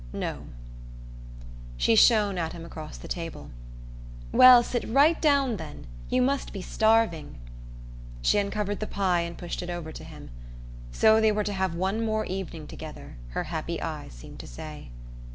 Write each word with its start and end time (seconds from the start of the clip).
"No." 0.13 0.47
She 1.77 1.95
shone 1.95 2.39
at 2.39 2.53
him 2.53 2.65
across 2.65 2.97
the 2.97 3.07
table. 3.07 3.51
"Well, 4.31 4.63
sit 4.63 4.83
right 4.89 5.21
down 5.21 5.57
then. 5.57 5.85
You 6.09 6.23
must 6.23 6.51
be 6.51 6.63
starving." 6.63 7.35
She 8.23 8.39
uncovered 8.39 8.79
the 8.79 8.87
pie 8.87 9.19
and 9.21 9.37
pushed 9.37 9.61
it 9.61 9.69
over 9.69 9.91
to 9.91 10.03
him. 10.03 10.31
So 10.91 11.21
they 11.21 11.31
were 11.31 11.43
to 11.43 11.53
have 11.53 11.75
one 11.75 12.03
more 12.03 12.25
evening 12.25 12.65
together, 12.65 13.17
her 13.37 13.43
happy 13.43 13.79
eyes 13.79 14.13
seemed 14.13 14.39
to 14.39 14.47
say! 14.47 14.89